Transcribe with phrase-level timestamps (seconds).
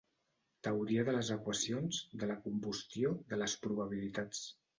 [0.67, 4.43] Teoria de les equacions, de la combustió, de les probabilitats.